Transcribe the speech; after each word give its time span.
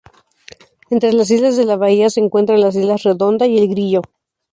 Entre 0.89 1.13
las 1.13 1.29
islas 1.29 1.57
de 1.57 1.63
la 1.63 1.75
bahía 1.75 2.09
se 2.09 2.21
encuentran 2.21 2.59
las 2.59 2.75
islas 2.75 3.03
Redonda 3.03 3.45
y 3.45 3.59
El 3.59 3.67
Grillo. 3.67 4.01